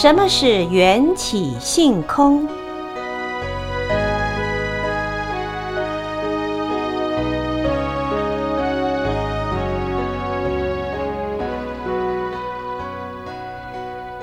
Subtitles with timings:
[0.00, 2.48] 什么是缘起性空？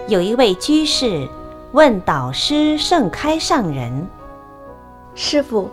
[0.07, 1.29] 有一位居士
[1.73, 4.09] 问导师盛开上人
[5.13, 5.69] ：“师傅，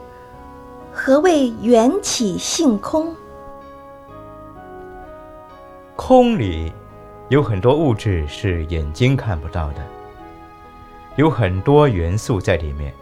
[0.92, 3.16] 何谓缘起性空？”
[5.96, 6.70] 空里
[7.28, 9.84] 有很多物质是眼睛看不到的，
[11.16, 12.92] 有很多元素在里面。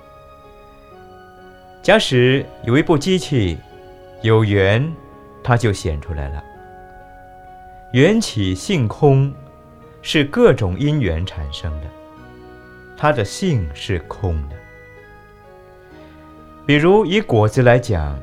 [1.83, 3.59] 假使有一部机器
[4.23, 4.93] 有缘，
[5.43, 6.43] 它就显出来了。
[7.93, 9.33] 缘起性空。
[10.05, 11.87] 是各种因缘产生的，
[12.97, 14.57] 它的性是空的。
[16.67, 18.19] 比如以果子来讲，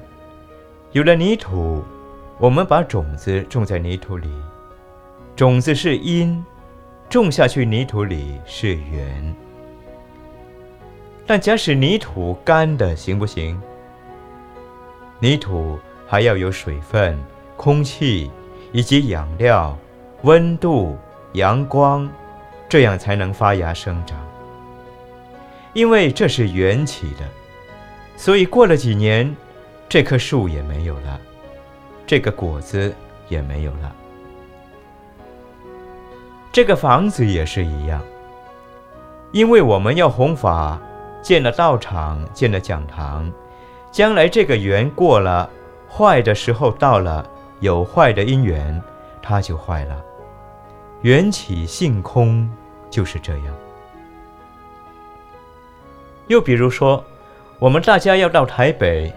[0.92, 1.82] 有了泥土，
[2.38, 4.28] 我们把种子种在泥土里，
[5.40, 6.44] 种子是因，
[7.10, 9.34] 种下去泥土里是缘。
[11.26, 13.58] 但假使泥土干的行不行？
[15.18, 17.18] 泥土还要有水分、
[17.56, 18.30] 空气
[18.74, 19.78] 以及养料、
[20.24, 20.98] 温度。
[21.32, 22.10] 阳光，
[22.68, 24.20] 这样才能发芽生长。
[25.72, 27.26] 因为这是缘起的，
[28.18, 29.34] 所以过了几年，
[29.88, 31.18] 这棵树也没有了，
[32.06, 32.94] 这个果子
[33.30, 33.96] 也没有了。
[36.52, 38.02] 这个房子也是一样，
[39.32, 40.80] 因为我们要弘法，
[41.22, 43.32] 建了道场，建了讲堂，
[43.92, 45.48] 将来这个缘过了，
[45.88, 47.24] 坏的时候到了，
[47.60, 48.82] 有坏的因缘，
[49.22, 50.02] 它就坏了。
[51.02, 52.50] 缘起性空，
[52.90, 53.46] 就是这样。
[56.28, 57.04] 又比如说，
[57.60, 59.14] 我们大家要到台北，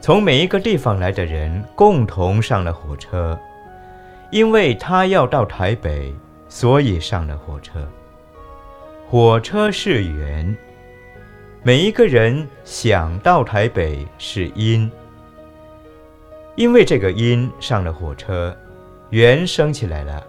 [0.00, 3.38] 从每一个地方来的人共同上了火车，
[4.30, 6.14] 因为他要到台北，
[6.48, 7.86] 所以上了火车。
[9.06, 10.56] 火车是缘，
[11.62, 14.90] 每一个人想到台北是因，
[16.56, 18.56] 因为这个因上了火车，
[19.10, 20.26] 缘升起来了。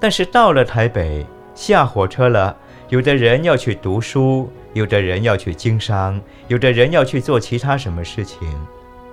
[0.00, 1.24] 但是到了台北，
[1.54, 2.56] 下火车了，
[2.88, 8.48] 有的人要去读书，有的人要去经商，有的人要去做其他什么事情，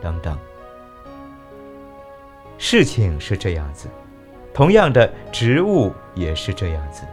[0.02, 0.38] 等等。
[2.58, 3.88] 事情是这样子，
[4.54, 7.04] 同样的，植物也是这样子。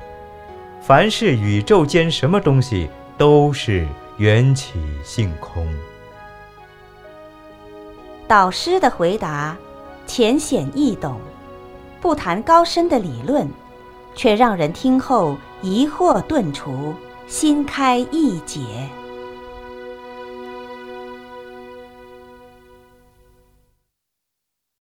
[0.80, 5.66] 凡是宇宙间什么东西，都是缘起性空。
[8.26, 9.56] 导师的回答
[10.06, 11.20] 浅显易懂，
[12.00, 13.48] 不谈高深的理论。
[14.14, 16.92] 却让人听后疑惑顿除，
[17.28, 18.62] 心开意解。